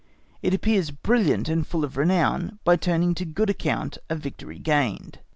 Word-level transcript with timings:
It 0.41 0.51
appears 0.55 0.89
brilliant 0.89 1.47
and 1.47 1.67
full 1.67 1.83
of 1.85 1.95
renown 1.95 2.57
by 2.63 2.75
turning 2.75 3.13
to 3.13 3.23
good 3.23 3.51
account 3.51 3.99
a 4.09 4.15
victory 4.15 4.57
gained. 4.57 5.19